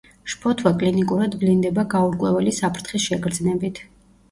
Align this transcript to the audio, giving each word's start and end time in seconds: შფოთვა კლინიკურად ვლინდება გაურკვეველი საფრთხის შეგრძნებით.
შფოთვა 0.33 0.71
კლინიკურად 0.83 1.37
ვლინდება 1.43 1.85
გაურკვეველი 1.93 2.57
საფრთხის 2.63 3.07
შეგრძნებით. 3.13 3.87